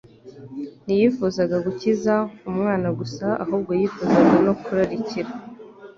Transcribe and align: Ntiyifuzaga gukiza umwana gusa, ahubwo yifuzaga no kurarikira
Ntiyifuzaga 0.85 1.55
gukiza 1.65 2.13
umwana 2.49 2.87
gusa, 2.99 3.25
ahubwo 3.43 3.71
yifuzaga 3.79 4.35
no 4.45 4.53
kurarikira 4.61 5.29